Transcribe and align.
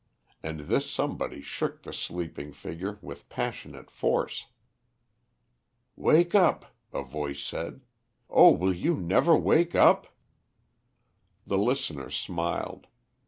And 0.41 0.61
this 0.61 0.89
somebody 0.89 1.41
shook 1.41 1.83
the 1.83 1.93
sleeping 1.93 2.53
figure 2.53 2.97
with 3.03 3.29
passionate 3.29 3.91
force. 3.91 4.47
"Wake 5.95 6.33
up!" 6.33 6.73
a 6.91 7.03
voice 7.03 7.43
said. 7.43 7.81
"Oh, 8.27 8.49
will 8.51 8.73
you 8.73 8.95
never 8.95 9.37
wake 9.37 9.75
up?" 9.75 10.07
The 11.45 11.59
listener 11.59 12.09
smiled. 12.09 12.87